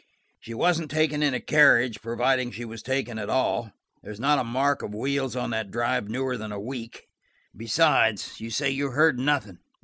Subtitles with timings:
[0.39, 3.71] She wasn't taken in a carriage, providing she was taken at all.
[4.01, 7.07] There's not a mark of wheels on that drive newer than a week,
[7.51, 9.59] and besides, you say you heard nothing."